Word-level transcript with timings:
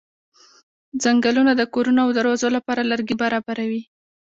څنګلونه 1.03 1.51
د 1.55 1.61
کورونو 1.73 1.99
او 2.05 2.09
دروازو 2.17 2.47
لپاره 2.57 2.87
لرګي 2.91 3.15
برابروي. 3.23 3.81